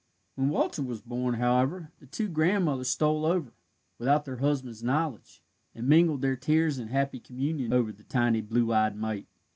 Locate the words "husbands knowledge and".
4.37-5.87